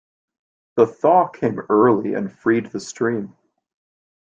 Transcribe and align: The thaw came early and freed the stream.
The 0.77 0.87
thaw 0.87 1.27
came 1.27 1.59
early 1.69 2.15
and 2.15 2.33
freed 2.33 2.71
the 2.71 2.79
stream. 2.79 3.37